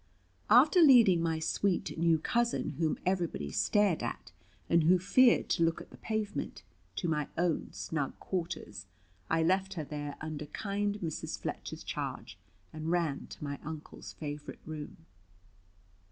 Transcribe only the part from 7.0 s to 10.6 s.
my own snug quarters, I left her there under